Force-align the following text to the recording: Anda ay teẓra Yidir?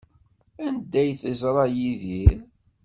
Anda 0.65 0.97
ay 1.01 1.11
teẓra 1.21 1.65
Yidir? 1.77 2.39